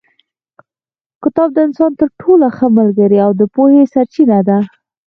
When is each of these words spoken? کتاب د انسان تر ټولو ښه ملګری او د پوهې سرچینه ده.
کتاب 1.23 1.49
د 1.53 1.57
انسان 1.67 1.91
تر 1.99 2.09
ټولو 2.21 2.45
ښه 2.57 2.67
ملګری 2.79 3.17
او 3.25 3.31
د 3.39 3.41
پوهې 3.53 3.83
سرچینه 3.93 4.39
ده. 4.47 4.57